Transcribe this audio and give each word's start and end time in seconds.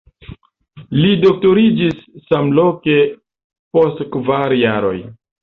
Li 1.01 1.11
doktoriĝis 1.25 1.99
samloke 2.31 2.97
post 3.79 4.03
kvar 4.19 4.59
jaroj. 4.65 4.97